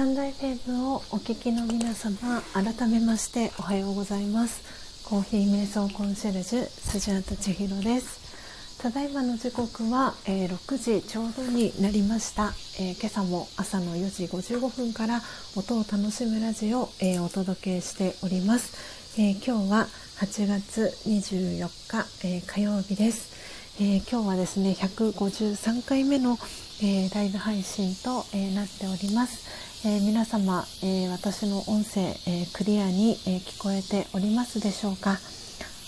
[0.00, 5.04] タンド FM をお聞きの皆様改めましておはようございます。
[5.06, 8.78] コーヒー瞑想コンシェルジュスジャータ千尋です。
[8.80, 12.44] ただいまの時刻は、えー、6時ちょうどになりました、
[12.80, 15.20] えー、今朝も朝の4時55分から
[15.54, 19.86] 音を楽しむラジオを、えー、お届けしております、え今日は
[20.20, 26.38] 8月24日、え火曜日です、え今日はですね153回目の、
[26.82, 29.69] えライブ配信と、えなっております。
[29.82, 35.18] えー、皆様、えー、私の音声、えー、クリアに、え聞こえておりますでしょうか？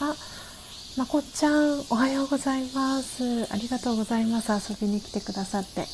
[0.00, 0.14] あ
[0.96, 3.52] まこっちゃんおはようございます。
[3.52, 4.72] ありがとうございます。
[4.72, 5.84] 遊びに来てくださって。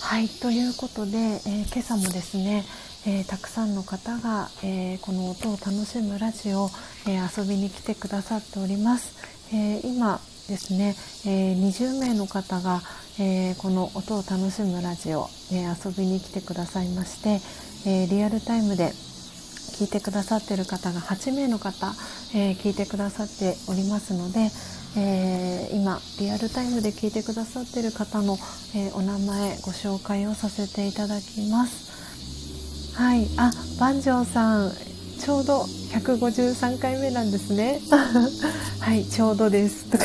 [0.00, 2.64] はいということで、え今朝もですね、
[3.06, 6.70] えたくさんの方が、えこの音を楽しむラジオ、
[7.06, 9.14] え遊びに来てくださっております、
[9.52, 10.96] え今ですね、
[11.26, 12.82] え20名の方が、
[13.20, 17.40] えー、この音を楽しむラジオ、え、遊びに来てくださいまして、
[17.88, 21.94] えー、リアルタイムで聞いてくださってる方が8名の方、
[22.34, 24.50] え聞いてくださっておりますので、
[24.96, 28.36] え今リアルタイムで聞いてくださってる方の、
[28.74, 32.96] えお名前ご紹介をさせていただきます。
[32.96, 34.72] はい、あ、万丈さん、
[35.20, 37.78] ちょうど153回目なんですね。
[38.80, 39.84] はい、ちょうどです。
[39.84, 40.04] と か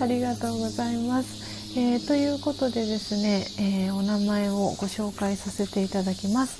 [0.00, 1.28] ありがとうございます。
[1.76, 6.54] えー、ということでですね、えー、お名前をご紹介させていただきます。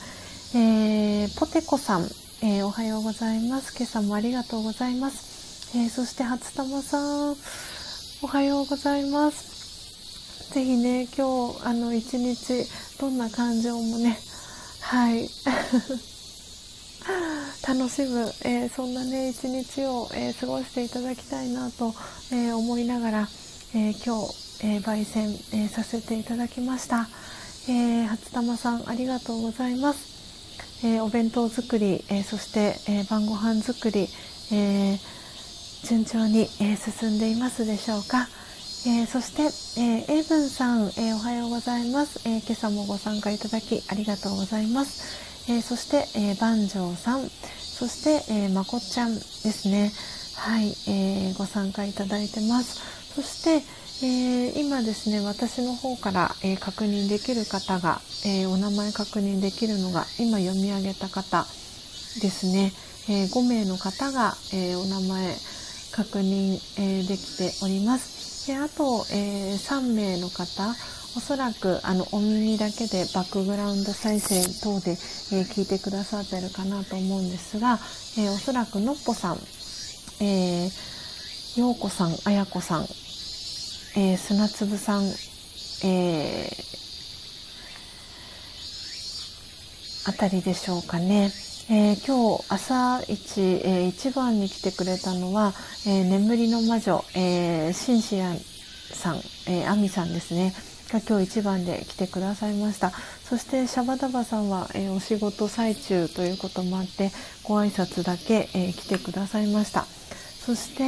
[0.55, 2.09] えー、ポテコさん、
[2.43, 3.75] えおはようございます。
[3.77, 5.77] 今朝もありがとうございます。
[5.77, 7.37] えそして初玉さん、
[8.23, 10.53] おはようございます。
[10.55, 12.69] ぜひね、今日、あの、一日、
[13.01, 14.17] どんな感情もね、
[14.81, 15.29] はい。
[17.67, 21.95] 楽しむ、えー、そんなね一日を、えー、過ごしていただきたいなと、
[22.33, 23.29] えー、思いながら、
[23.75, 27.09] え今日、え焙煎、えさせていただきました、
[27.69, 34.09] え初玉さんありがとうございます、えお弁当作り、えそして、え晩ご飯作り、
[34.53, 34.99] え
[35.85, 38.29] 順調に、え進んでいますでしょうか、
[38.85, 39.43] えー、そして、
[39.81, 45.32] えー、エイブンさん、えー、おはようございます、え今朝もご参加いただきありがとうございます。
[45.49, 47.28] えー、そして、えー、万丈さん。
[47.28, 49.93] そして、えー、まこちゃんですね。
[50.36, 52.80] はい、えー、ご参加いただいてます。
[53.14, 53.62] そして、
[54.05, 61.45] えー、今ですね私の方から、えー、確認できる方が、えー、お名前確認できるのが今読み上げた方
[62.20, 62.72] ですね、
[63.09, 65.36] えー、5名の方が、えー、お名前
[65.93, 68.49] 確認、えー、できております。
[68.49, 70.74] であと、えー、3名の方
[71.15, 77.78] おそらくあのお耳だけでバックグラウンド再生等で、えー、聞いてくださってるかなと思うんですが、
[78.16, 79.36] えー、おそらくのっぽさん、
[80.20, 85.03] えー、ようこさん、あやこさん、えー、砂粒さん、
[85.85, 86.62] えー、
[90.09, 91.31] あたりでしょうかね。
[91.70, 95.53] えー、今日朝一、えー、一番に来てくれたのは、
[95.86, 98.35] えー、眠りの魔女、えー、シンシア
[98.95, 99.16] さん、
[99.47, 100.55] えー、アミさんですね。
[100.93, 102.90] が今日一番で来てくださいました。
[103.24, 107.10] そしてシャバダバさんは、えー、お仕事最中ということもあって
[107.44, 109.86] ご挨拶だけ、えー、来てくださいました。
[110.44, 110.82] そして、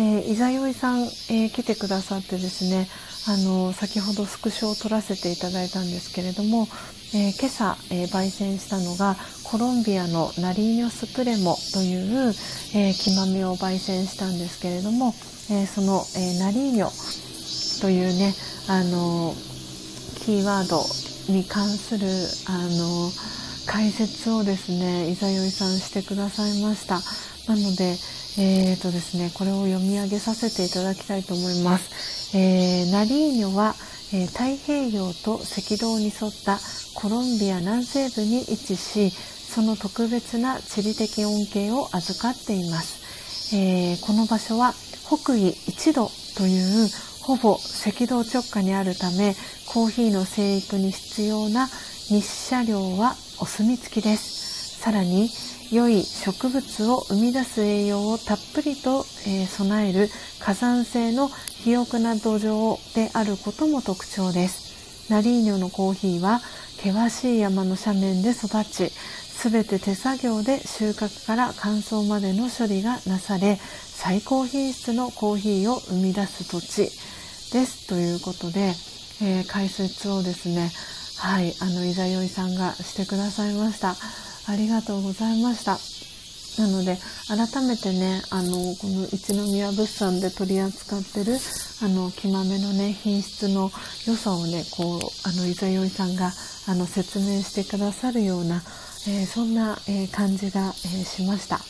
[0.00, 2.86] えー、いざよいさん、えー、来てくださってですね
[3.26, 6.68] あの先ほどスクショを撮らせていただいたんですけれども、
[7.14, 12.34] えー、今朝、えー、焙煎したのがコロンビアのナリーニョスプレモという、
[12.74, 15.14] えー、木豆を焙煎したんですけれども、
[15.50, 18.34] えその、えナリーニョというね
[18.70, 19.34] あの
[20.24, 20.80] キーワード
[21.32, 22.06] に関する
[22.46, 23.10] あの
[23.66, 27.00] 解説をですねいざよいさんしてくださいました
[27.52, 27.96] なので
[28.38, 32.36] えーとですね、これを読み上げさせていただきたいと思います。
[32.36, 33.74] えー、ナリーニョは、
[34.14, 36.58] えー、太平洋と赤道に沿った
[36.94, 43.56] コロンビア南西部に位置し、その特別な地理的恩恵を預かっています。
[43.56, 44.74] えー、この場所は
[45.06, 46.88] 北緯1度という
[47.30, 49.36] ほぼ赤道直下にあるため
[49.68, 51.68] コーヒーの生育に必要な
[52.08, 54.80] 日射量はお墨付きです。
[54.80, 55.30] さらに
[55.70, 60.08] 良い植物を生み出す栄養をたっぷりと、えー、備える
[60.40, 65.08] 火山性の肥沃な土壌であることも特徴です。
[65.08, 66.40] ナリーニョのコーヒーは
[66.78, 76.90] 険しい山の斜面で育ちすべて手作業で収穫から乾燥までの処理がなされ最高品質のコーヒーを生み出す土地。
[77.50, 77.86] です。
[77.88, 78.74] ということで、
[79.22, 80.70] えー、解説をですね
[81.18, 83.96] はいあのいざよいさんがしてくださいました。
[84.46, 85.78] ありがとうございました。
[86.60, 86.98] なので
[87.28, 91.36] 改めてねあのこの一宮物産で取り扱ってる
[91.82, 93.70] あの木豆のね品質の
[94.06, 96.32] 良さをねこうあの伊沢よいさんが
[96.68, 98.56] あの説明してくださるような、
[99.08, 101.60] えー、そんな、えー、感じが、えー、しました、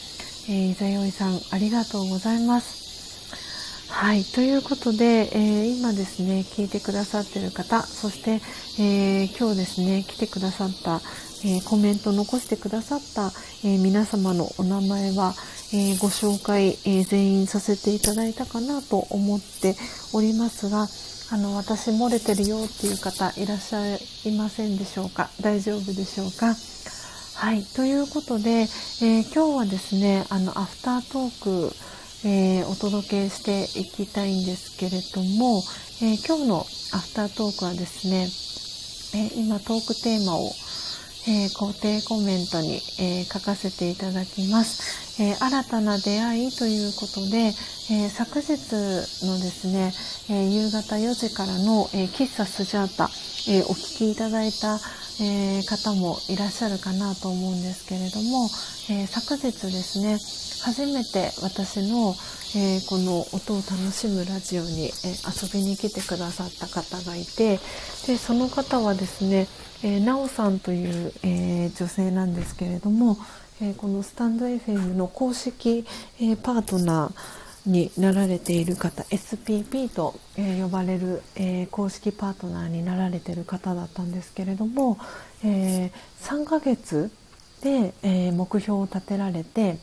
[0.49, 2.90] えー、伊沢よいさんありがとうございます。
[3.91, 8.41] はいということで、え今ですね聞いてくださってる方そして、
[8.83, 11.01] え今日ですね来てくださった、
[11.45, 13.31] えコメント残してくださった、
[13.63, 15.35] え皆様のお名前は、
[15.75, 19.77] えご紹介、え全員させていただいたかなと思って
[20.15, 20.87] おりますが
[21.33, 25.31] あの私漏れてるよっていう方いらっしゃいませんでしょうか？
[25.43, 26.55] 大丈夫でしょうか？
[27.35, 28.67] はいということで、
[29.03, 31.75] え、今日はですねあのアフタートーク、
[32.23, 35.63] えー、お届けしていきたいんですけれども、
[36.03, 38.29] えー、今日のアフタートークはですね、
[39.15, 40.51] え今トークテーマを
[41.29, 47.53] えー、固定コメントに、えー、書かせていただきます、えー、新たな出会いということで、
[47.93, 48.53] え昨日
[49.27, 49.93] のですね、
[50.31, 53.11] え夕方4時からの、え喫茶スジャータ、
[53.51, 54.79] えお聞きいただいた、
[55.21, 58.49] え方もいらっしゃるかなと思うんですけれども、
[58.89, 60.19] え昨日ですね
[60.63, 62.15] 初めて私の、
[62.55, 67.59] えー、この音を楽しむラジオに、えー、遊びに来てくださった方がいて
[68.07, 69.49] でその方はですね、
[69.83, 73.17] えー、なおさんという、えー、女性なんですけれども、
[73.63, 75.87] えー、このスタンド FM の公式、
[76.21, 84.99] えパートナーになられている方 SPP と、え呼ばれる、え公式パートナーになられている方だったんですけれども、
[85.43, 85.91] え
[86.21, 87.11] 3ヶ月
[87.63, 89.79] で、え目標を立てられて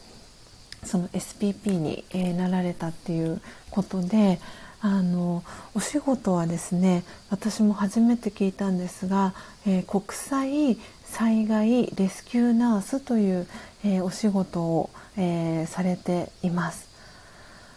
[0.84, 3.42] その SPP に、えなられたっていう
[3.72, 4.40] ことで
[4.80, 5.44] あの
[5.74, 9.34] お仕事はですね私も初めて聞いたんですが、
[9.66, 13.48] えー、国際災害レスキューナースという、
[13.84, 16.88] えー、お仕事を、えー、されています。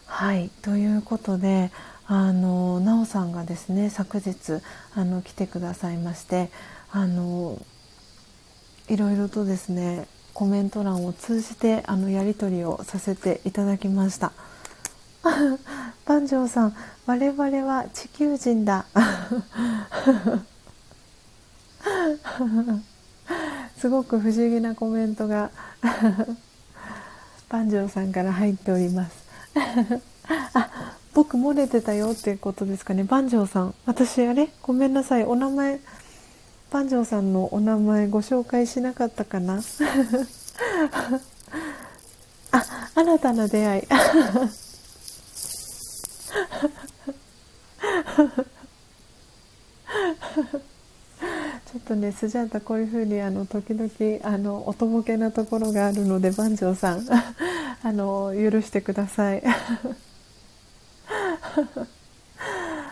[0.06, 1.70] はいということで
[2.06, 4.60] あのなおさんがですね昨日
[4.94, 6.50] あの来てくださいまして
[6.90, 7.62] あの
[8.88, 14.32] いろいろとですねコメント欄を通じてあのやり取りをさせていただきました。
[16.06, 16.76] 万丈さん
[17.06, 18.86] 我々は地球人だ。
[23.78, 25.50] すごく不思議なコメントが
[27.48, 29.12] 万丈さんから入っております。
[30.54, 33.04] あ僕漏れてたよっていうことですかね。
[33.04, 34.50] 万丈さん私あれ？
[34.62, 35.24] ごめんなさい。
[35.24, 35.80] お名前
[36.70, 39.60] 万丈さんのお名前ご紹介しなかったかな？
[42.52, 43.82] あ新たな出会い。
[51.70, 53.90] ちょっとねスジャータこういうふうにあの時々
[54.24, 57.06] あのおとぼけなところがあるので番長さん
[57.82, 59.42] あの許してください。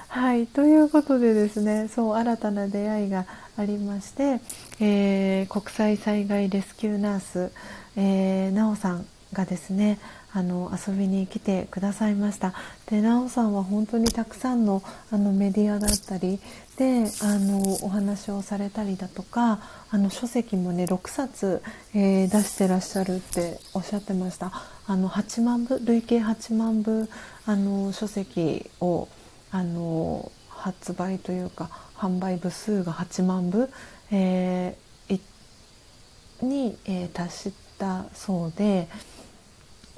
[0.09, 4.40] はいということでですねそう新たな出会いがありまして、
[4.81, 7.52] えー、国際災害レスキューナース、
[7.97, 9.98] えー、なおさんがですね
[10.39, 12.55] あの遊びに来てくださいました
[12.86, 16.39] でなおさんは本当にたくさんのあのメディアだったり
[16.77, 19.59] であのお話をされたりだとか
[19.90, 21.60] あの書籍もね6冊、
[21.93, 24.52] えー、出してらっしゃるっておっしゃってました
[24.86, 27.10] あの8万部累計8万部
[27.44, 29.09] あの書籍を
[29.51, 33.69] あの発売というか販売部数が8万部、
[34.12, 35.20] えー、
[36.43, 38.86] に、えー、達したそうで。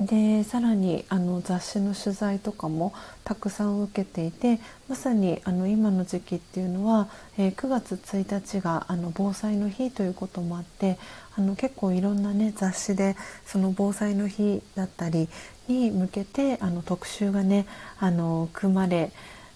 [0.00, 4.58] でさらにあの雑誌の取材とかもたくさん受けていて
[4.88, 10.98] まさにあの今の時期っていうのは、えー、9月1日があの防災の日ということもあって
[11.36, 13.14] あの結構いろんな、ね、雑誌で
[13.44, 15.28] その防災の日だったり
[15.68, 17.66] に向けてあの特集がね
[17.98, 19.12] あの組まれ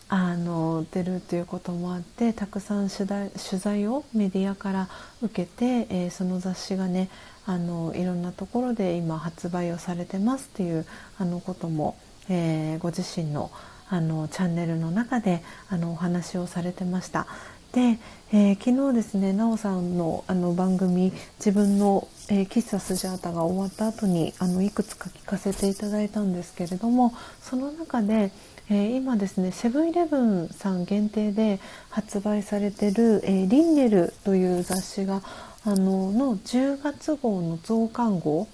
[0.08, 3.08] あの出るということもあってたくさん取
[3.38, 4.88] 材をメディアから
[5.22, 7.08] 受けて、えー、その雑誌がね
[7.46, 10.86] あのいろんなところで今発売をされてますっていう
[11.18, 11.96] あのことも、
[12.28, 13.50] えー、ご自身の
[13.90, 17.26] あのチャンネルの中であのお話をされてました。
[17.72, 17.98] で、
[18.32, 27.12] えー、昨日ですねなおさんのあの番組自分の、えー、喫茶スジャータが終わった後にあのいくつか聞かせていただいたんですけれども
[27.42, 28.30] その中で、
[28.70, 31.60] えー、今ですねセブンイレブンさん限定で
[31.90, 35.22] 発売されてる、えリンネルという雑誌が
[35.64, 38.48] あのの10月号の増刊号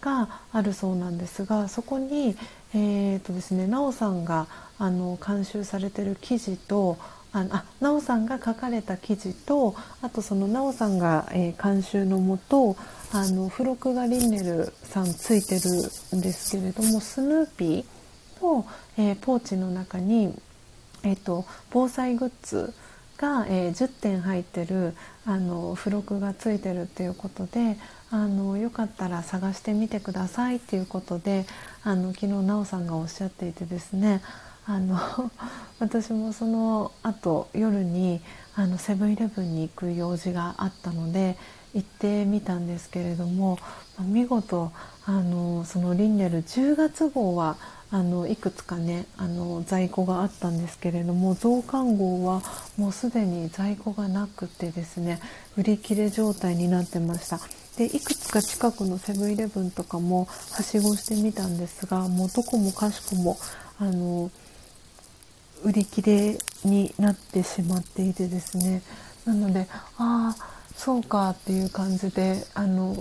[0.00, 2.36] があるそうなんですがそこに、
[2.74, 4.46] えーとですね、なおさんが
[4.78, 6.98] あの監修されてる記事と
[7.32, 12.76] あのあなおさんが書かれた記事とあとそのなおさんが、えー、監修のもと
[13.12, 17.95] あの付録がリンネルさんついてるんですけれどもスヌーピー
[18.40, 18.64] と、
[18.96, 20.34] えー、ポーチの中に、
[21.02, 22.72] えーと、防災グッズ
[23.18, 24.94] が、えー、10点入ってる
[25.24, 27.76] あの付録がついてるっていうことで
[28.10, 31.44] あのよかったら探してみてくださいっていうことで
[31.82, 34.22] あの昨日なおさんがおっしゃっていてですね
[34.66, 34.98] あの
[35.80, 38.20] 私もその後夜に
[38.54, 41.36] あのセブンイレブンに行く用事があったので
[41.74, 43.58] 行ってみたんですけれども
[43.98, 44.72] 見事
[45.04, 47.56] あのそのリンネル10月号は
[47.96, 52.42] あのいくつかねあの在庫があったんですけれども増刊号は
[52.76, 55.18] もうすでに在庫がなくてですね
[55.56, 57.40] 売り切れ状態になってました。
[57.78, 63.38] でいくつか近くのセブンイレブンとかもはしごしてみたんですがもうどこもかしこも
[63.78, 64.30] あの
[65.62, 68.82] 売り切れになってしまっていてですね。
[69.24, 72.94] なのでああそうかっていう感じであの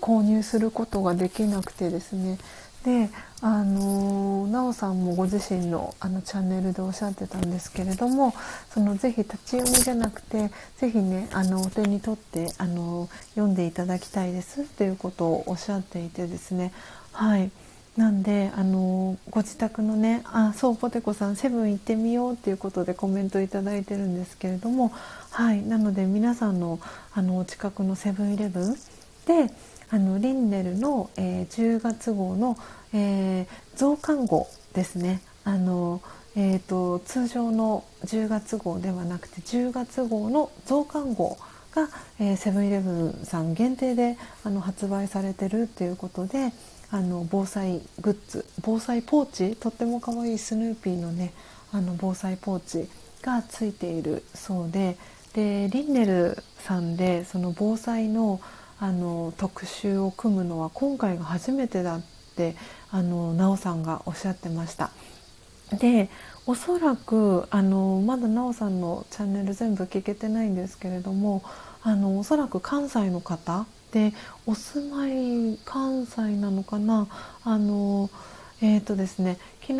[0.00, 2.38] 購入することができなくてですね。
[2.84, 3.10] で
[3.40, 8.34] あのなおさんもご自身のあのチャンネルでおっしゃってたんですけれども
[8.72, 16.72] そのぜひ立ち読みじゃなくてぜひねあのお手に取ってあの読んでいただきたいですっていうことをおっしゃっていてですね。
[17.12, 17.50] はい。
[17.96, 24.92] なんであのご自宅のねあそうポテコさんセブン行ってみようっていうことでコメント頂いてるんですけれども
[25.30, 25.62] はい。
[25.62, 26.80] なので皆さんの
[27.12, 28.76] あのお近くのセブンイレブン
[29.26, 29.52] で
[29.92, 32.56] あのリンネルの、えー、10月号の、
[32.94, 33.46] えー、
[33.76, 35.20] 増刊号ですね。
[35.44, 36.00] あの、
[36.34, 41.36] えーと、通常の10月号ではなくて10月号の増刊号
[41.74, 41.90] が
[42.36, 46.52] セブンイレブンさん限定であの発売されてるっていうことで
[46.90, 51.34] あの防災グッズ防災ポーチとっても可愛いスヌーピーのね
[51.70, 52.88] あの防災ポーチ
[53.20, 54.96] がついているそうで
[55.34, 58.40] でリンネルさんでその防災の
[58.82, 62.02] あの特集を組むのは今回が初めてだっ
[62.34, 62.56] て
[62.90, 64.90] あのなおさんがおっしゃってました。
[65.78, 66.10] で
[66.46, 71.44] おそらくあのまだなおさんのチャンネル全部聞けてないんですけれども
[71.84, 74.12] あのおそらく関西の方で
[74.46, 77.06] お住まい関西なのかな
[77.44, 78.10] あの
[78.60, 79.74] えっ、ー、とですね昨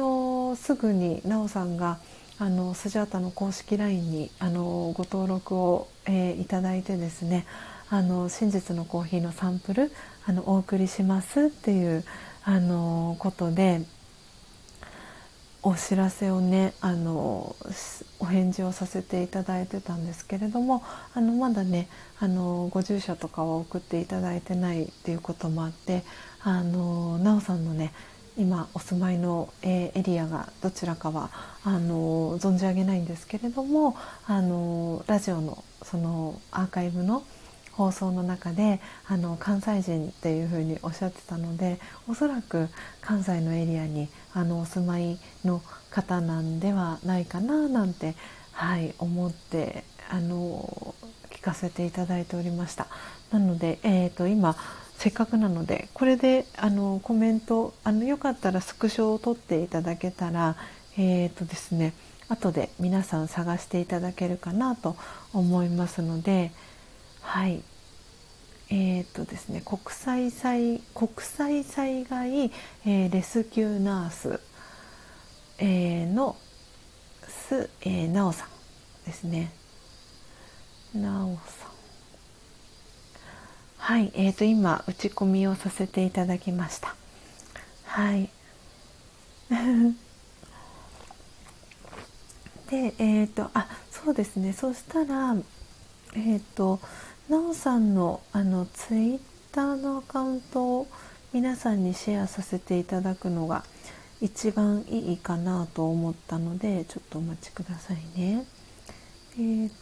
[0.55, 1.99] 日すぐになおさんが
[2.39, 7.47] あのスジャータの公式 LINE にあのご登録を、えー、いただいてですね
[7.93, 9.93] あの真実のコーヒーのサンプル
[10.25, 12.05] あのお送りしますっていう
[12.43, 13.83] あのことで
[15.63, 17.55] お知らせをねあの
[18.19, 20.83] お返事をさせていただいてたんですけれども
[21.13, 21.87] あのまだね
[22.19, 26.03] あのご住所とかは送っていただいてないっていうこともあって
[26.41, 27.93] あのなおさんのね
[28.39, 31.29] 今お住まいの、え、エリアがどちらかは
[31.63, 33.95] あの存じ上げないんですけれども
[34.27, 37.23] あのラジオのそのアーカイブの
[37.73, 41.79] 放送の中であの関西人っていうふうにおっしゃってたので
[42.09, 42.69] おそらく
[43.01, 48.15] 関西のエリアにあのお住まいの方なんではないかななんて、
[48.53, 50.95] はい、思ってあの
[51.31, 52.87] 聞かせていただいておりました。
[53.31, 54.57] なので、えーと、今
[54.99, 60.57] せっかくなのでこれであのコメントあのよかったらスクショを取っていただけたら
[60.97, 61.95] えーとですね
[62.29, 64.97] 後で皆さん探していただけるかなと
[65.33, 66.53] 思いますので
[67.23, 67.63] はい
[68.75, 72.51] えーとですね、国際災国際災害、
[72.87, 74.41] えー、レスキューナース、
[75.59, 76.37] えー、の
[77.29, 78.49] す、えー、なおさん
[79.05, 79.53] ですね。
[80.95, 81.73] なおさん。
[83.77, 86.95] はい、えーと今打ち込みをさせていただきました。
[87.85, 88.31] はい。
[92.71, 94.55] で、えっ、ー、とあそうですね。
[94.55, 95.37] そしたら
[96.15, 96.81] えっ、ー、と。
[97.29, 99.21] なおさんのあのツイッ
[99.53, 100.87] ターのアカウントを
[101.33, 103.65] 皆さんにシェアさせていただくのが
[104.21, 108.45] 一番いいかなと思ったのでちょっとお待ちくださいね。
[109.37, 109.75] えーと、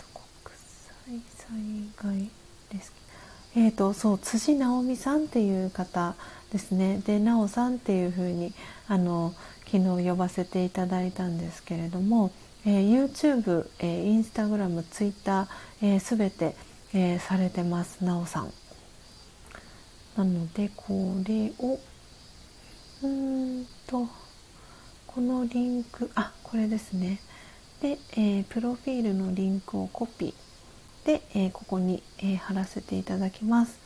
[0.44, 1.20] 国際
[1.98, 2.30] 災害
[2.70, 2.92] です。
[3.56, 6.14] えーと、そう辻直美さんっていう方
[6.52, 8.52] ですねでなおさんっていうふうに
[8.86, 9.34] あの
[9.64, 12.30] 昨日呼ばせていただいたんですけれども、
[12.64, 15.48] えー、YouTube、えー、Instagram、Twitter、
[15.82, 16.54] えー、全て
[16.92, 18.52] えー、されてますなおさん。
[20.16, 21.78] なのでこれを
[23.02, 24.08] うんと
[25.06, 27.20] このリンクあこれですね。
[27.80, 33.78] で、えー、プロフィールのリンクをコピーで、えー、ここに、え貼らせていただきます。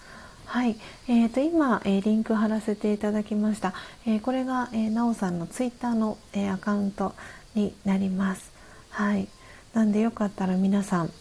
[0.47, 0.77] はい、
[1.09, 3.73] えーと、今、えリンク貼らせていただきました、
[4.05, 7.15] えこれが、えなおさんのツイッターの、えアカウント
[7.55, 8.51] になります。
[8.91, 9.29] はい。
[9.73, 11.13] なんでよかったら皆さん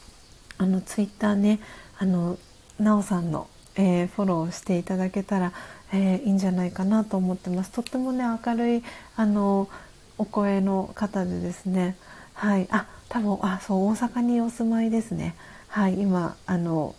[0.57, 1.59] あのツイッターね
[1.97, 2.37] あの
[2.79, 5.53] なおさんの、えー、フォローしていただけたら、
[5.91, 7.71] えー、いいんじゃないかなと思ってます。
[7.71, 8.83] とってもね明るい
[9.15, 9.69] あの
[10.17, 11.95] お声の方でですね。
[12.33, 12.67] はい。
[12.71, 15.35] あ多分あそう大阪にお住まいですね。
[15.67, 15.99] はい。
[15.99, 16.95] 今あの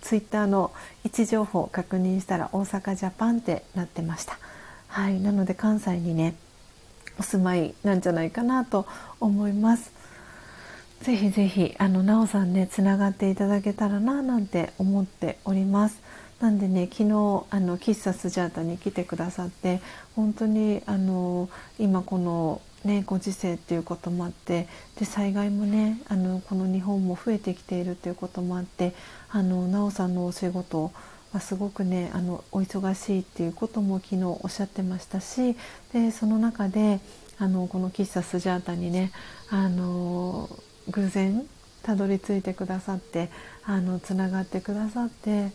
[0.00, 0.72] ツイッターの
[1.04, 4.38] 位置情報を確認したら大阪ジャパンってなってました。
[4.88, 5.20] はい。
[5.20, 6.34] なので関西にね
[7.18, 8.86] お住まいなんじゃないかなと
[9.20, 9.92] 思います。
[11.02, 16.00] ぜひぜひあのなおさんねつながっていただけたらななんて思っております。
[16.40, 17.06] なんでね昨日
[17.50, 19.80] あの喫茶スジャータに来てくださって
[20.16, 21.48] 本当にあの
[21.78, 24.68] 今このね、ご時世っていうこともあって
[24.98, 28.92] で災害もねあのこの日本も増えてきているっていうこともあって
[29.30, 30.92] あのなおさんのお仕事
[31.32, 35.56] はすごくねあのお忙しいっていうことも昨日おっしゃってましたし
[35.94, 37.00] でその中で
[37.38, 39.12] あのこの喫茶スジャータにね
[39.48, 40.50] あの
[40.90, 41.46] 偶然
[41.82, 43.30] たどり着いてくださって
[43.64, 45.50] あのつながってくださって、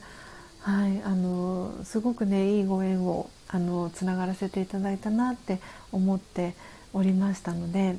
[0.62, 5.60] はい、あのすごくねいいご縁をあのつながらせていただいたなって
[5.92, 6.54] 思って
[6.94, 7.98] おりましたので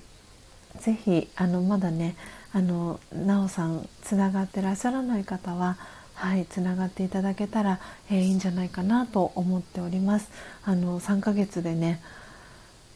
[0.81, 2.17] 是非あのまだね
[2.53, 5.77] あのなおさんつながってらっしゃらない方は
[6.15, 7.81] はいつながっていただけたら、
[8.11, 10.31] えー、いいんじゃないかなと思っております。
[10.65, 12.03] あの3ヶ月でね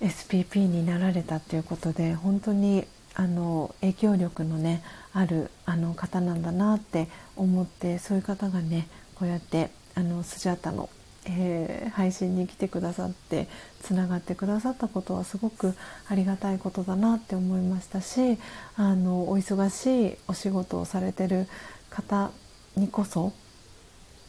[0.00, 4.82] SPP になられたっていうことで本当にあの影響力のね
[5.12, 10.90] あるあの方なんだなって思ってそういう方がねこうやってあのスジャータの、
[11.26, 13.46] えー、配信に来てくださって
[13.80, 15.74] つながってくださったことはすごく
[16.08, 18.38] ありがたいことだなって思いましたし
[18.76, 21.46] あのお忙しいお仕事をされてる
[21.90, 22.32] 方
[22.76, 23.32] にこそ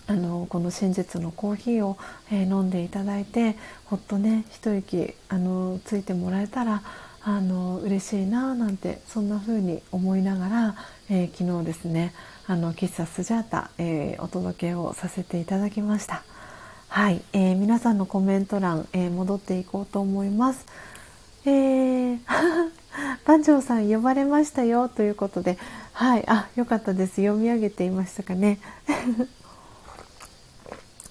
[0.07, 1.97] あのこの真実のコーヒーを、
[2.31, 3.55] えー、飲んでいただいて
[3.85, 6.83] ほっとね一息あのついてもらえたら
[7.27, 10.75] あの嬉しいななんてそんな風に思いながら、
[11.09, 12.13] えー、昨日ですね
[12.45, 16.23] あの喫茶スジャータ、えー、お届けをさせていただきました。
[16.87, 20.67] はい、えー、皆さんのコメント欄、え戻っていこうと思います。
[21.45, 22.19] えー、
[23.25, 25.57] 番長さん呼ばれましたよということで
[25.93, 27.15] はいあよかったです。
[27.15, 28.59] 読み上げていましたかね。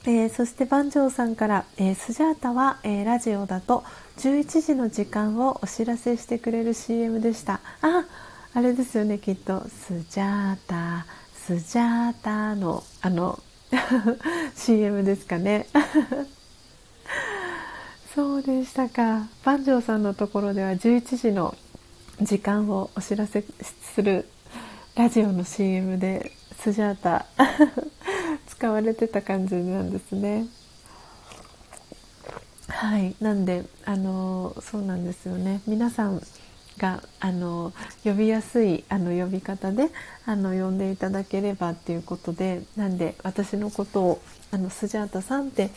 [0.07, 3.85] えー、そして番長さんから、えー、スジャータは、えー、ラジオだと
[4.19, 7.61] 11時の時間をお知らせしてくれる CM でした。
[7.81, 8.05] あ
[8.53, 9.67] あれですよねきっと。
[9.67, 13.43] スジャータスジャータのあの
[14.55, 15.67] CM ですかね。
[18.15, 19.27] そうでしたか。
[19.43, 21.57] 番長さんのところでは11時の
[22.21, 23.43] 時間をお知らせ
[23.83, 24.29] する
[24.95, 27.25] ラジオの CM でスジャータ。
[28.65, 30.47] 使われてた感じなんですね。
[32.67, 36.23] はいなんであのそうなんですよね皆さん
[36.79, 37.75] があの
[38.05, 39.91] 呼びやすいあの呼び方で
[40.25, 45.71] あの呼んでいただければっていうことでなんで私のことをあのスジャータさんって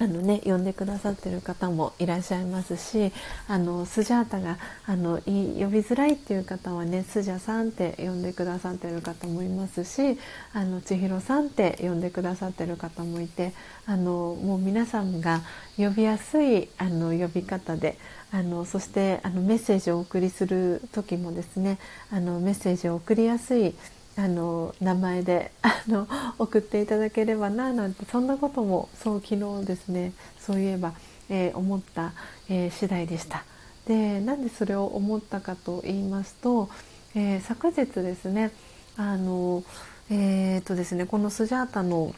[0.00, 3.12] あのね呼んでくださってる方もいらっしゃいますし
[3.46, 4.56] あのスジャータが
[4.86, 10.18] あの呼びづらいっていう方はねスジャさんって呼んでくださってる方もいますし
[10.54, 13.52] あの千尋さんって呼んでくださってる方もいて
[13.84, 15.42] あのもう皆さんが
[15.76, 17.98] 呼びやすいあの呼び方で
[18.32, 21.78] あのそしてあのメッセージをお送りする時もですね
[22.10, 23.74] あのメッセージを送りやすい
[24.16, 26.06] あの名前であの
[26.38, 30.92] 送っていただければななんてそんなこともそう昨日ですねそういえば、
[31.28, 32.12] えー、思った、
[32.48, 33.44] えー、次第でした。
[33.86, 36.68] でなんでそれを思ったかと言いますと、
[37.14, 38.52] えー、昨日ですね
[38.96, 39.64] あの、
[40.10, 42.14] えーとですね、このスジャータの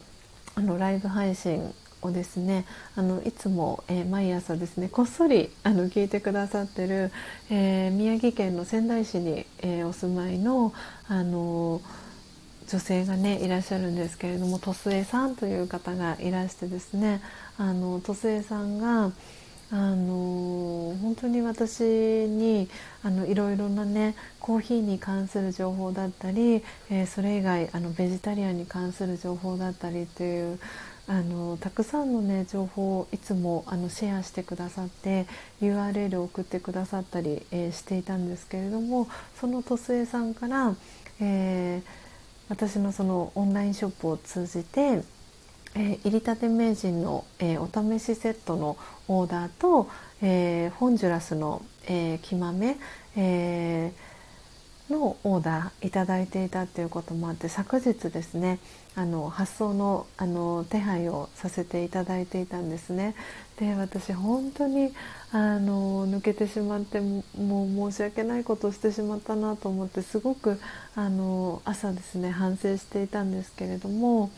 [0.55, 1.73] あのライブ配信
[2.03, 2.65] をですね
[2.95, 7.11] あのいつも、えー、毎朝ですねこっそりあの聞いてくださってる、
[7.49, 10.73] えー、宮城県の仙台市に、えー、お住まいの
[11.07, 11.81] あの
[12.67, 17.21] 女性がねいらっしゃるんですけれども鳥末さんという方がいらしてですね
[17.57, 19.11] あの鳥末さんが
[19.71, 22.69] あの本当に私に
[23.01, 30.59] あのいろいろなねコーヒーに関する情報だったり、えー、それ以外あのベジタリアンに関する情報だったりという
[31.05, 35.25] あのたくさんのね情報をいつもあのシェアしてくださって
[35.61, 39.09] URL を送ってくださったり、えー、していたんですけれども
[39.39, 40.75] その鳥末さんから、
[41.19, 41.89] えー、
[42.47, 45.03] 私のそのオンラインショップを通じて、
[45.75, 48.77] えー、入りたて名人の、えお試しセットの
[49.09, 49.89] オーダーと、
[50.21, 52.77] えホンジュラスの、えー、木豆、
[53.17, 53.91] え
[54.89, 58.59] のオーダーいただいていたっていうこともあって昨日ですね
[58.95, 63.15] あの発送のあの手配をさせていただいていたんですね。
[63.57, 64.93] で私本当に
[65.31, 67.23] あの抜けてしまっても
[67.87, 70.59] う申し訳ないことをしてしまったなと思ってすごく
[70.95, 74.29] あの朝ですね反省していたんですけれども。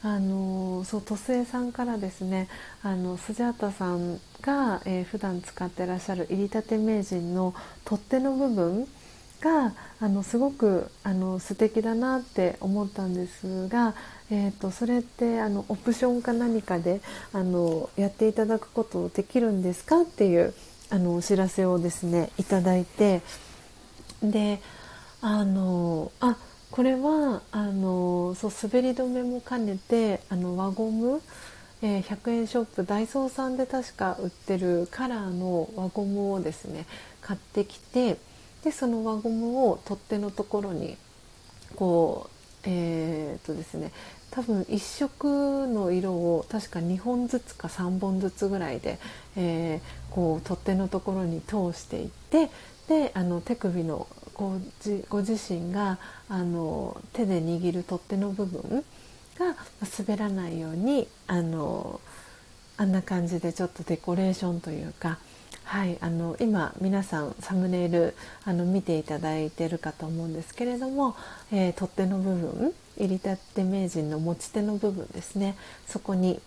[0.00, 2.46] あのそう土星さんからですね
[2.84, 7.52] あのスジャータさんが、えー、普段使ってらっしゃる入り立て名人の
[7.84, 8.86] 取っ手の部分
[9.40, 13.94] があのすごくあの素敵だなって思ったんですが、
[14.30, 17.00] えーと、それってあのオプションか何かで
[17.32, 20.54] あのやっていただくことできるんですかっていう
[20.90, 23.20] あのお知らせをですねいただいて
[24.22, 24.60] で
[25.20, 26.36] あのあ
[26.70, 31.22] これはあのそう滑り止めも兼ねてあの輪ゴム、
[31.82, 36.86] えー、100円ショップダイソーさんで確か売ってるカラーの輪ゴムをですね
[37.20, 38.18] 買ってきて
[38.68, 40.98] でその輪ゴムを取っ手のところに
[41.74, 43.92] こうえー、っとですね
[44.30, 48.98] 多分1色の色を確か2本ずつか3本ずつぐらいで、
[49.36, 52.50] えー、こう取っ手のところに通していって
[52.88, 54.58] であの手首のご
[55.08, 58.84] ご自身があの手で握る取っ手の部分
[59.38, 59.56] が
[59.98, 62.02] 滑らないようにあの
[62.76, 65.18] あんな感じでちょっとデコレーションというか
[65.68, 68.14] はい、あの今皆さんサムネイル
[68.46, 71.14] あの見ていただいてるかと思うんですけれども、
[71.52, 75.56] えー、取っ手の部分入り立て名人の持ち手の部分ですね。
[75.86, 76.40] そこに、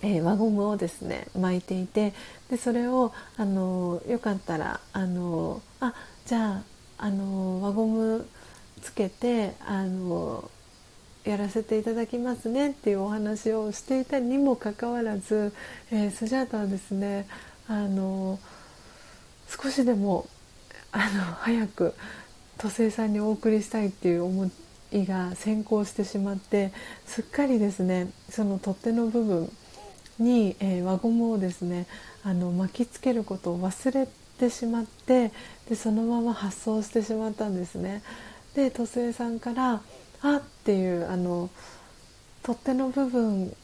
[0.00, 2.14] えー、輪ゴムをですね巻いていて
[2.48, 5.92] でそれをあのよかったらあのあ
[6.24, 6.62] じゃ
[6.96, 8.26] ああの輪ゴム
[8.80, 10.50] つけてあの
[11.24, 15.52] やらせていただきますねっていうお話をしていたにもかかわらず、
[15.90, 17.26] えー、スジャータはですね
[17.70, 18.40] あの
[19.48, 20.26] 少しでも
[20.90, 21.94] あの早く
[22.58, 24.50] 土星さんにお送りしたいっていう思
[24.90, 26.72] いが先行してしまって
[27.06, 29.52] すっかりですねその取っ手の部分
[30.18, 31.86] に、えー、輪ゴムをですね
[32.24, 34.08] あの巻きつけることを忘れ
[34.40, 35.30] てしまって
[35.68, 38.02] でそのまま発送してしまったんですね。
[38.56, 39.80] で土星さんから
[40.22, 41.50] 「あっ」っていうあの
[42.42, 43.54] 取っ手の部分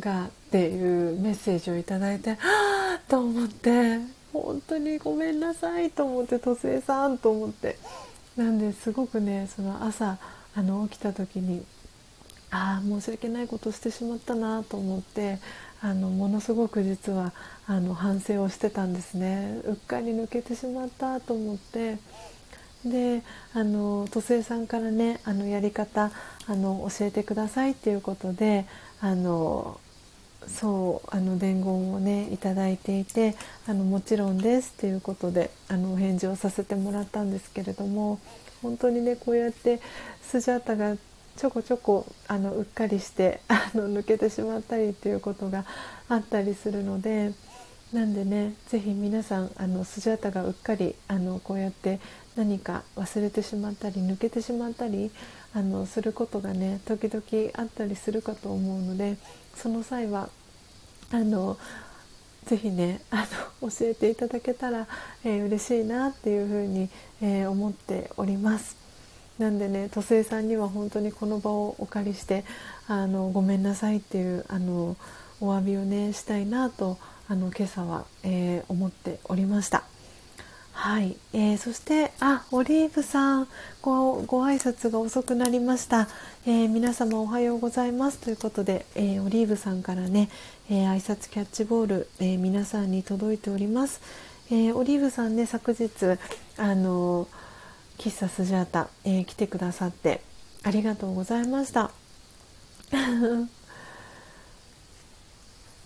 [0.00, 2.78] がっていうメッセージをいただいて「はあ!」
[3.08, 3.98] と思って
[4.32, 7.78] 本当にごめんなさいと思って土星さんと思って。
[8.36, 10.18] なんですごくねその朝
[10.54, 11.64] あの起きた時に
[12.50, 15.38] ああ申し訳ないことしてしまったなと思って
[15.82, 17.32] あのものすごく実は
[17.66, 19.60] あの反省をしてたんですね。
[19.64, 21.98] うっかり抜けてしまったと思って。
[22.84, 23.22] で
[23.54, 26.10] あの土星さんからねあのやり方
[26.48, 28.66] あの教えてくださいっていうことで
[29.00, 29.78] あの
[30.48, 33.34] そうあの伝言をねいいていて
[33.66, 38.20] あのもちろんですっていうことであのお返事をさせてもらったんですけれども
[38.62, 39.80] 本当にねこうやって
[40.22, 40.96] スジャータが
[41.36, 45.64] ちょこちょこあのうっかりしてあの抜けてしまったりっていうことが
[46.08, 47.32] あったりするので
[47.92, 52.00] なんでね是非皆さんあのスジャータがうっかりあのこうやって
[52.36, 55.10] 何か忘れてしまったり抜けてしまったり
[55.54, 59.16] あのすることがね時々あったりするかと思うので
[59.56, 60.28] その際は
[61.10, 61.58] あの
[62.46, 63.26] ぜひねあ
[63.62, 64.88] の教えていただけたら、
[65.24, 66.88] えー、嬉しいなっていうふうに、
[67.20, 68.76] えー、思っております。
[69.38, 72.44] なんでね土星さんには本当にこの場をお借りして
[72.86, 74.96] あのごめんなさいっていうあの
[75.40, 76.98] お詫びをねしたいなと
[77.28, 79.91] あの今朝は、えー、思っておりました。
[80.72, 83.48] はい、えー、そしてあオリーブさん。
[83.82, 86.08] ごご挨拶が遅くなりました、
[86.46, 88.18] えー、皆様おはようございます。
[88.18, 90.28] ということで、えー、オリーブさんからね、
[90.70, 94.00] え挨拶キャッチボール、え皆さんに届いております、
[94.50, 95.88] えオリーブさんね昨日
[96.56, 97.26] あの
[97.98, 100.20] 喫茶スジャータ、え来てくださって
[100.62, 101.90] ありがとうございました。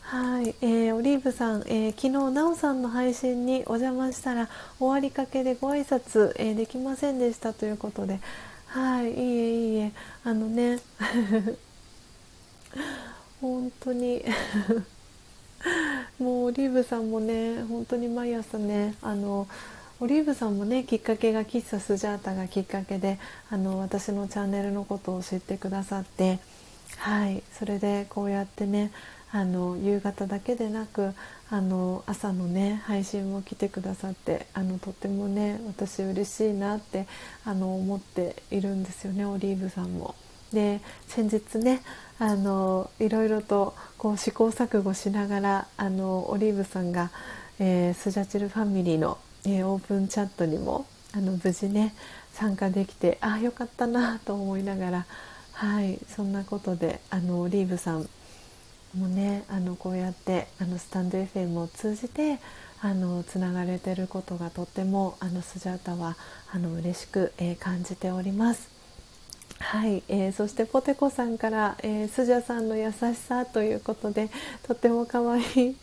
[0.06, 8.20] はい、えー、オリーブさん、えー、昨日なおさんの配信にお邪魔したら終わりかけでご挨拶、えー、できませんでしたということで、
[8.66, 9.92] はい、いいえいいえ、
[10.22, 10.78] あのね、
[13.42, 14.24] 本当に
[16.20, 19.48] もうオリーブさんもね、本当に毎朝ね、あの
[19.98, 23.18] オリーブさんもねきっかけが喫茶スジャータがきっかけで
[23.50, 26.38] あの私のチャンネルのことを知ってくださって
[26.98, 28.92] はいそれでこうやってね
[29.32, 31.12] あの夕方だけでなく
[31.50, 37.06] あの朝のね配信も来てくださってあのとてもね私嬉しいなって
[37.44, 40.14] あの思っているんですよねオリーブさんも。
[40.52, 41.82] で先日ね
[42.18, 47.10] あのいろいろとこう試行錯誤しながらあのオリーブさんが、
[47.58, 51.94] えー、スジャチルファミリーの、えー、オープンチャットにもあの無事ね
[52.32, 55.06] 参加できてああよかったなと思いながら
[55.52, 58.08] はいそんなことであのオリーブさん
[58.94, 62.38] もねあのこうやってあのスタンド FM を通じて
[62.80, 66.16] あのつながれてることがとってもあのスジャータは
[66.52, 68.68] あの嬉しく、えー、感じております。
[69.58, 74.28] はい、えー、そしてポテコさんから、えー、スジャさんの優しさということで
[74.62, 75.76] とっても可愛い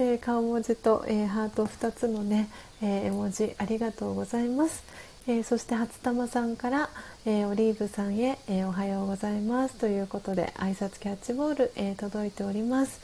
[0.00, 2.48] えー、顔文字と、えー、ハート2つのね、
[2.80, 4.84] えー、絵文字ありがとうございます。
[5.30, 6.88] えそして初玉さんから、
[7.26, 13.02] えオリーブさんへ、えおはようございますということで挨拶キャッチボール、え届いております。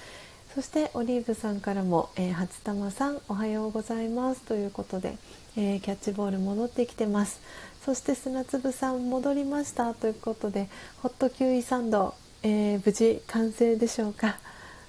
[0.54, 5.18] そしてオリーブさんからも、え初玉さんおはようございますということで、
[5.54, 7.42] えキャッチボール戻ってきてます。
[7.84, 10.70] そして砂粒さん戻りましたということで
[11.02, 14.38] ホットキウイサンド、え無事完成でしょうか。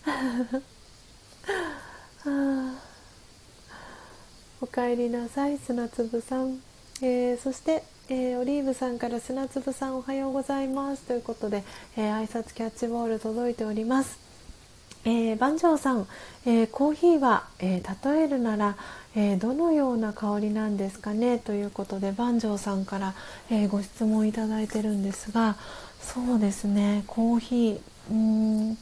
[4.62, 6.62] おかえりなさい砂粒さん、
[7.02, 11.02] えー、そして、えー、オリーブさんから砂粒さんおはようございます。
[11.04, 11.64] ということで、
[11.98, 14.18] えー、挨拶キャッチボール届いております、
[15.04, 16.08] えー、番長さん、
[16.46, 18.78] えー、コーヒーは、えー、例えるなら、
[19.14, 21.38] えどのような香りなんですかね？
[21.38, 23.14] ということで番長さんから、
[23.50, 25.58] えご質問いただいてるんですが
[26.02, 27.80] そうですねコーヒー
[28.12, 28.78] うん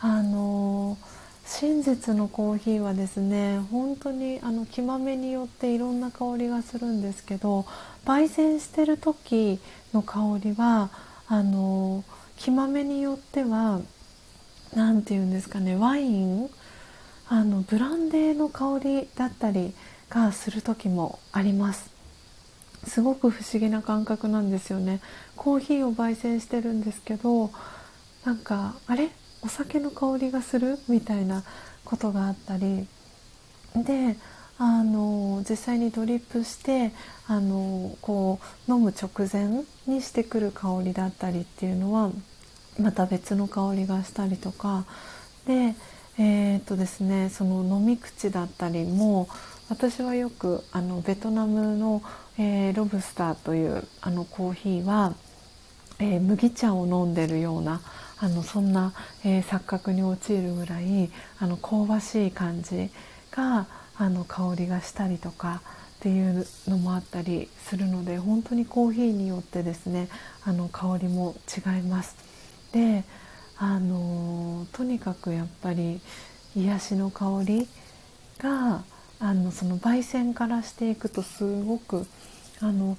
[0.00, 1.17] あのー
[1.50, 7.64] 真実のコーヒーはですね本当にあの木豆によっていろんな香りがするんですけど
[8.04, 9.58] 焙煎してる時
[9.94, 10.90] の香りは
[11.26, 12.04] あの
[12.36, 13.80] 木豆によっては
[14.74, 16.50] 何て言うんですかねワイン
[17.28, 19.72] あのブランデーの香りだったり
[20.10, 21.90] がする時もあります。
[22.86, 25.00] すごく不思議な感覚なんですよね。
[25.34, 27.50] コーヒーを焙煎してるんですけど
[28.24, 29.10] なんかあれ？
[29.42, 31.44] お酒の香りがするみたいな
[31.84, 32.86] ことがあったり
[33.74, 34.16] で
[34.58, 36.90] あの実際にドリップして
[37.28, 42.10] あのこう飲む直前にしてくる香りだったりっていうのは
[42.78, 44.84] また別の香りがしたりとか
[45.46, 45.74] で
[46.18, 49.28] えー、っとですねその飲み口だったりも
[49.68, 52.02] 私はよくあのベトナムの、
[52.38, 55.14] えー、ロブスターというあのコーヒーは、
[56.00, 57.80] えー、麦茶を飲んでるような
[58.20, 58.92] あのそんな、
[59.24, 62.90] えー、錯覚に陥るぐらいあの香ばしい感じ
[63.30, 63.66] が
[63.96, 65.62] あの香りがしたりとか
[65.98, 70.08] っていうのもあったりするので本当にコーヒーによってですね
[70.44, 72.16] あの香りも違います。
[72.72, 73.04] で
[73.56, 76.00] あのとにかくやっぱり
[76.54, 77.68] 癒しの香り
[78.38, 78.84] が
[79.20, 82.06] あのその焙煎からしていくとすごく
[82.60, 82.96] あの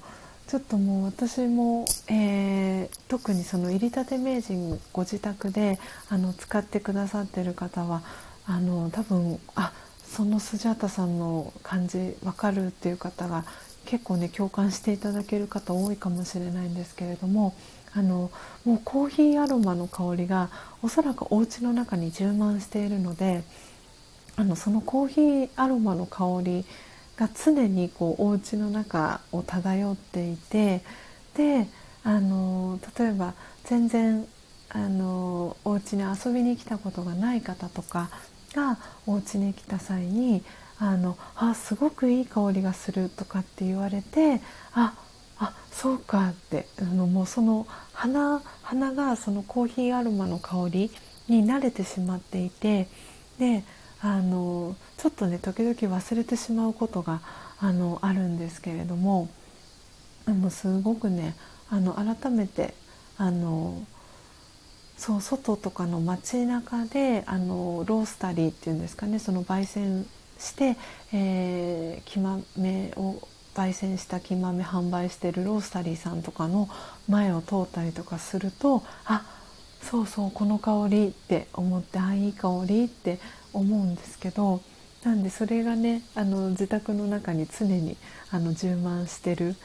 [0.50, 5.78] ちょっともう私も、えー、特にその入りたて名人ご自宅で
[6.08, 8.02] あの使ってくださってる方は
[8.46, 9.72] あの多分あ
[10.02, 13.44] そのスジャータさんの感じ分かるっていう方が
[13.84, 17.54] 結構ね共感していただける方多いかもしれないんですけれども
[17.94, 18.32] あの
[18.64, 20.48] もうコーヒーアロマの香りが
[20.82, 23.44] おそらくお家の中に充満しているので
[24.34, 26.64] あのそのコーヒーアロマの香り
[27.20, 30.80] が常にこうお家の中を漂っていて
[31.36, 31.68] で
[32.02, 33.34] あの例えば
[33.64, 34.26] 全然
[34.70, 38.08] あのお家に遊びに来たことがない方とか
[38.54, 40.42] がお家に来た際に
[40.78, 44.40] あのあすごくいい香りがするとかって言われて
[44.72, 44.94] あ
[45.38, 50.90] あそうかってあのもうその鼻鼻がそのコーヒーアロマの香り
[51.28, 52.88] に慣れてしまっていて
[53.38, 53.62] で
[54.02, 57.20] あのちょっとね時々忘れてしまうことが
[57.58, 59.28] あのあるんですけれども
[60.26, 61.34] あのすごくね
[61.68, 62.74] あの改めて
[63.16, 63.82] あの
[64.96, 70.06] そう外とかの街中であのロースタリーっていうんですかねその焙煎
[70.38, 70.76] して、
[71.12, 73.20] えー、木豆を
[73.54, 76.68] 焙煎した木豆販売してるロースタリーさんとかの
[77.08, 79.24] 前を通ったりとかするとあ
[79.82, 83.18] そうそうこの香りって思ってあいい香りって
[83.52, 84.60] 思うんですけど
[85.04, 87.96] なんでそれがねあの自宅の中に常に
[88.30, 89.56] あの充満してる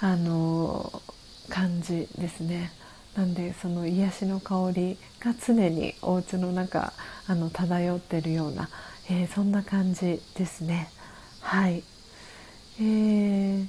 [0.00, 1.02] あの
[1.48, 2.72] 感じですね。
[3.16, 6.92] なんでその癒しの香りが常にお家の中
[7.28, 8.68] あの漂ってるような、
[9.08, 10.90] えー、そんな感じですね。
[11.40, 11.84] はい、
[12.80, 13.66] えー、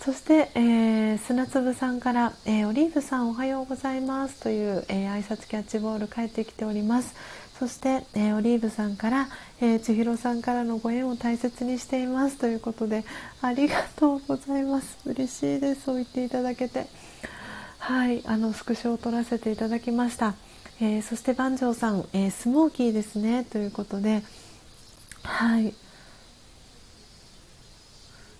[0.00, 7.14] そして、えー、砂粒さんから、えー、オリーブさんおはようございますという、えー、挨拶キャッチボール返ってきております。
[7.60, 9.28] そして、えー、オリーブさんから、
[9.60, 12.38] えー、千尋さんからのご縁を大切にしています。
[12.38, 13.04] ということで
[13.42, 14.96] ありがとうございます。
[15.04, 15.82] 嬉しいです。
[15.82, 16.86] そう言っていただけて。
[17.78, 18.22] はい。
[18.24, 20.36] あのスクショを撮らせていただきました、
[20.80, 23.44] えー、そして番長さん、えー、スモーキーですね。
[23.44, 24.22] ということで
[25.22, 25.74] はい。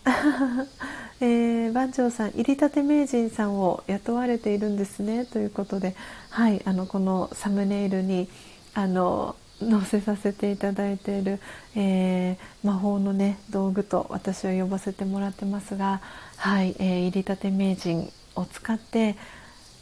[1.20, 5.26] えー、番長さん入りたて名人さんを雇われているんですね。
[5.26, 5.94] ということで、
[6.30, 8.30] はい、あのこのサムネイルに
[8.74, 11.38] あの載せさせていただいている、
[11.76, 16.00] えー、魔法のね道具と私は呼ばせてもらってますが、
[16.36, 19.16] はいえー、入りたて名人を使って、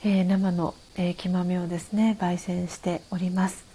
[0.05, 3.69] えー、生の、えー、木豆をですね焙煎しております。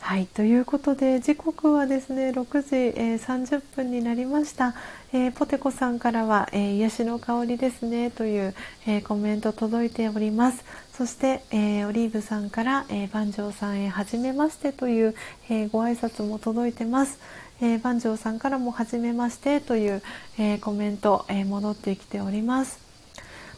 [0.00, 4.74] はいということで時刻はですね6時、えー、30分になりました、
[5.12, 8.54] えー、ポテコさんからは、えー、癒しの香りですねという、
[8.86, 10.64] えコメント届いております
[10.98, 15.14] そして、えオリーブさんから、えー、番長さんへはじめましてという、
[15.48, 17.20] えご挨拶も届いてます、
[17.60, 20.02] え番長さんからもはじめましてという、
[20.38, 22.80] えコメント、え戻ってきております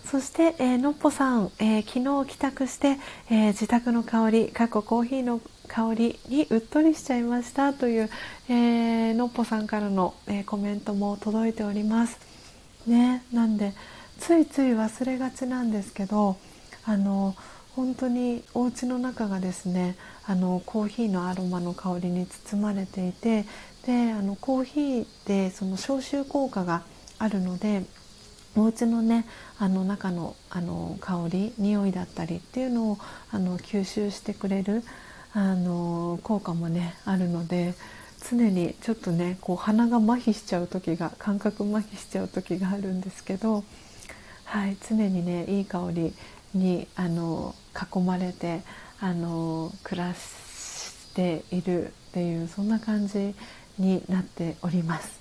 [0.04, 2.98] そして、えー、のっぽさん、えー、昨日帰宅して、
[3.30, 8.10] えー、自宅の香り過去コーヒーの香りにうっとりしちゃいましたという、
[8.50, 12.18] えー、のっぽさんからの、えー、コメントも届いております。
[12.86, 13.72] ね、なんで
[14.18, 16.36] ついつい忘れがちなんですけど
[16.90, 17.36] あの
[17.76, 19.96] 本当にお家の中がですね
[20.26, 23.44] あのコーヒーのアロマの香りに包まれていて
[23.86, 26.82] であのコーヒーってその消臭効果が
[27.20, 27.84] あるので
[28.56, 29.24] お家のね
[29.60, 32.98] あの中のあの香り匂いだったりっていうのを
[33.30, 34.82] あの吸収してくれる
[35.32, 37.74] あの効果もねあるので
[38.28, 43.62] 常にちょっとねこう鼻が麻痺しちゃう時が感覚麻痺しちゃう時があるんですけど、
[44.44, 46.12] はい、常にねいい香り
[46.54, 48.62] にあの囲まれて
[49.00, 53.34] あの暮らしているっていうそんな感じ
[53.78, 55.20] になっております。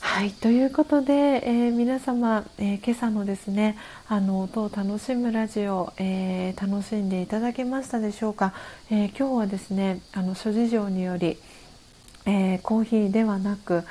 [0.00, 3.78] はいということで、えー、皆様、えー、今朝のですね
[4.08, 8.52] あの音を楽しむラジオ、えー、楽しんでいただけましたでしょうか、
[8.90, 11.38] え今日はですねあの諸事情により、
[12.26, 13.84] えコーヒーではなく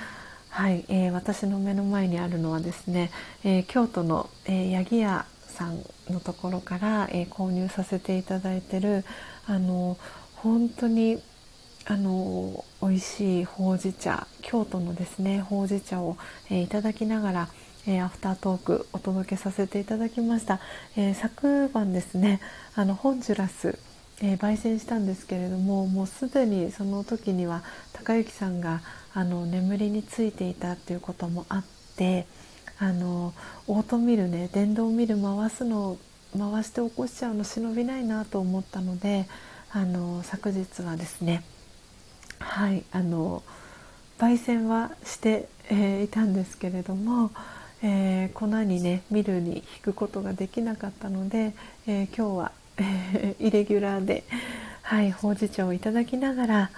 [0.49, 3.09] はい、え私の目の前にあるのはですね、
[3.43, 9.05] え京都の、え八木屋さんのところから、え購入させていただいてる
[9.45, 9.97] あの
[10.35, 11.21] 本当に
[11.85, 16.17] あの美味しいほうじ茶京都のですねほうじ茶を、
[16.49, 17.49] えー、いただきながら、
[17.87, 20.59] えー、アフタートークお届けさせていただきました、
[20.95, 22.39] えー、昨晩ですね
[22.75, 23.79] あのホンジュラス、
[24.21, 27.63] え焙煎したんですけれどももうすでにその時には
[27.93, 28.81] 高之さんが
[29.13, 31.63] あの眠りについていたっていうこともあっ
[31.97, 32.27] て
[32.81, 33.33] あの
[33.67, 35.97] オートミルね電動ミル回すの
[36.37, 39.27] 回して起こしちゃうの忍びないなと思ったので
[39.71, 41.43] あの昨日はですね
[42.39, 43.43] はいあの
[44.17, 47.31] 焙煎はして、えー、いたんですけれども、
[47.83, 51.53] えー、粉にねミルに引くことができなかったので、
[51.85, 54.23] えー、今日は、えイレギュラーで、
[54.81, 56.71] はい、ほうじ茶をいただきながら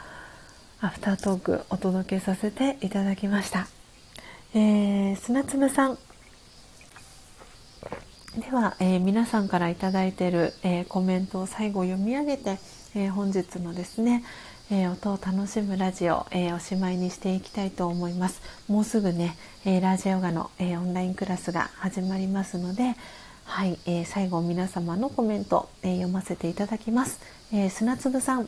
[0.81, 3.82] アフタートークお届けさせていただきました。
[4.55, 5.97] えー、砂粒さん。
[8.37, 12.59] では、えー、皆さんから頂いている、えー、コメントを最後読み上げて、
[12.93, 14.23] えー、本日のですね、
[14.69, 18.43] え、音を楽しむラジオ、えー、おしまいにしていきたいと思います。
[18.67, 19.35] もうすぐね、
[19.65, 22.95] え、ラジオガの、えオンラインクラスが始まりますので
[23.45, 27.19] はい、え最後皆様のコメント、え読ませていただきます、
[27.51, 28.47] え砂粒さん。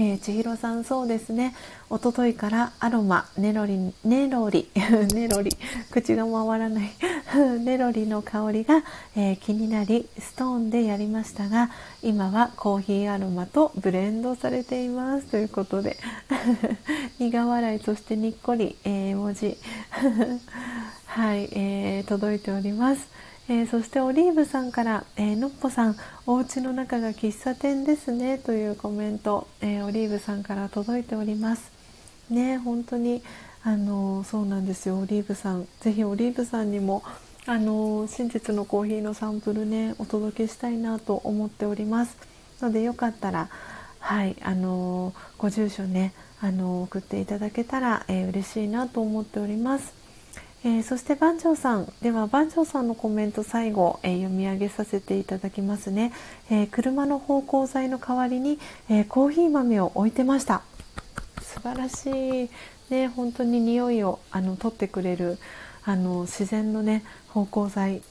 [0.00, 1.56] えー、千尋さんそうですね。
[1.90, 4.70] 一昨日からアロマネロリネロリ
[5.12, 5.50] ネロリ
[5.90, 6.90] 口が回らない。
[7.64, 8.84] ネロリの香りが、
[9.16, 11.70] えー、気になりストーンでやりましたが
[12.00, 15.26] 今はコーヒーアロマとブレンドされています。
[15.26, 15.96] ということで
[17.18, 19.58] 苦笑いそしてにっこり、えー、文字。
[21.06, 23.08] はい、えー、届いております。
[23.50, 25.96] えー、そしてオリーブさんから、えー、のっぽさん
[26.26, 31.72] お家の中が喫茶店ですねというコメント、えー、オリーブさんから届いております。
[32.28, 33.22] ね本当に
[33.64, 34.98] あのそうなんですよ。
[34.98, 37.02] オリーブさんぜひオリーブさんにも
[37.46, 42.18] あの真実のコーヒーのサンプルねお届けしたいなと思っております。
[42.60, 43.48] のでよかったら
[43.98, 46.12] はいあのご住所ね
[46.42, 49.97] あの送っていただけたら、えー、嬉しいなと思っております。
[50.64, 56.12] えー、そして番長さんでは番長さんのコメント最後、えー、読み上げさせていただきますね、
[56.50, 58.58] えー、車の芳香剤の代わりに、
[58.88, 60.62] えコーヒー豆を置いてました。
[61.42, 62.50] 素晴らしい
[62.90, 65.38] ね本当に匂いをあの取ってくれる
[65.84, 68.02] あの自然のね芳香剤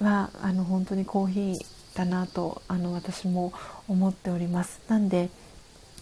[0.00, 1.58] はあの本当にコーヒー
[1.94, 3.52] だなとあの私も
[3.88, 4.80] 思っております。
[4.88, 5.30] なんで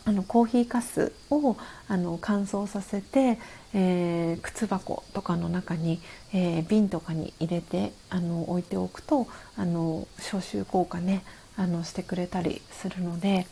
[0.09, 3.39] あのコーヒーかすをあの乾燥させて、
[3.75, 6.01] えー、靴箱とかの中に、
[6.33, 9.27] えー、瓶とかに入れてあの置いておくと
[9.59, 11.25] あの消臭効果ね
[11.59, 13.47] あのしてくれたりするので、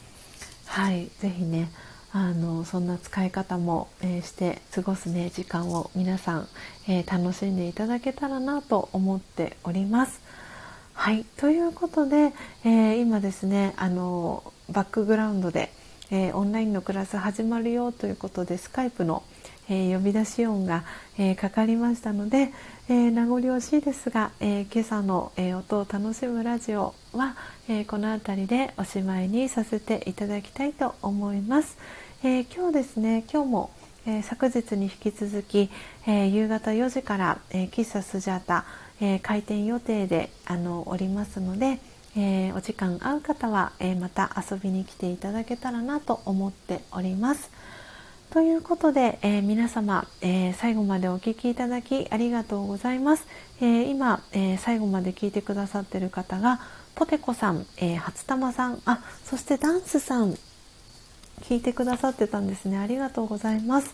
[0.65, 1.69] はい、ぜひね
[2.11, 6.49] あのそんな使い方も、えー、して過ごすね時間を皆さん、
[6.89, 10.23] えー、楽しんでいただけたらなと思っております。
[10.95, 12.33] はいということで、
[12.65, 15.71] えー、今ですねあのバックグラウンドで、
[16.11, 19.23] えオンラインのクラス始まるよということでスカイプの、
[19.69, 20.85] え呼び出し音が、
[21.19, 22.53] えかかりましたので、
[22.89, 27.35] え名残惜しいですが、え今朝の、え音を楽しむラジオは、
[27.69, 31.77] えこの辺りでおしまいにさせていただきたいと思います。
[32.23, 33.71] えー、今日ですね今日も、
[34.07, 35.71] えー、昨日に引き続き、
[36.07, 38.65] えー、夕方4時から、え喫茶スジャータ、
[39.01, 41.81] え開店予定であのおりますので、
[42.17, 47.51] えお時間合う方は、えまた遊びに来ていただけたらなと思っております。
[48.31, 53.27] ということで、えー、皆様、えー、最後までお聴きいただきありがとうございます。
[53.61, 56.61] えー、今、え最後まで聞いてくださっている方が
[56.95, 60.37] ポテコさん、え初玉さん、あ、そしてダンスさん、
[61.43, 63.93] 聞いてくださってたんですねありがとうございます、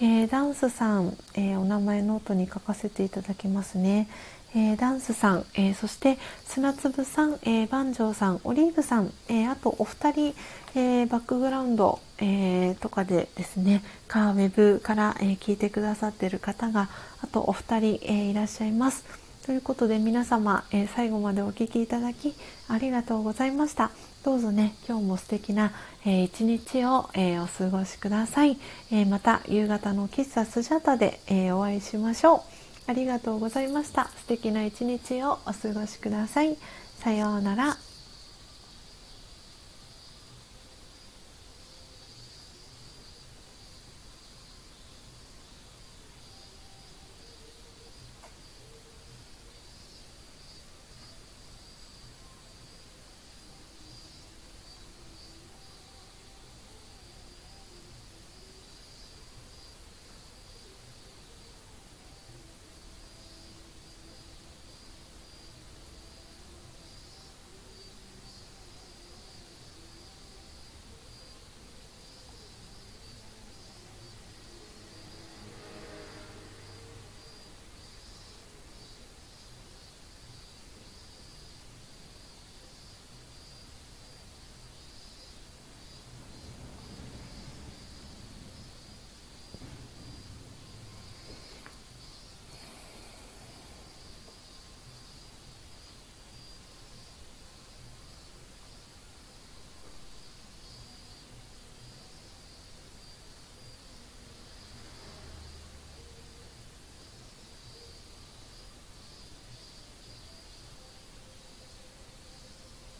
[0.00, 4.08] えー、ダンスさん、えー、お名前ノートに書かせていただきますね、
[4.54, 10.34] えー、ダンスさん、えそして砂粒さん、えー、バンジョーさんオリーブさん、えあとお二人、
[10.74, 16.90] えバックグラウンド、えとかでですねカーウェブから、え聞いてくださっている方が
[17.22, 19.04] あとお二人、えいらっしゃいます。
[19.46, 22.34] ということで皆様、え最後までお聴きいただき
[22.68, 23.90] ありがとうございました。
[24.22, 25.72] どうぞね今日も素敵な、
[26.04, 28.56] えー、一日を、えー、お過ごしください、
[28.92, 32.51] えー、また夕方の喫茶スジャタで、えお会いしましょう。
[32.86, 34.08] ありがとうございました。
[34.16, 36.56] 素敵な一日をお過ごしください。
[36.98, 37.91] さようなら。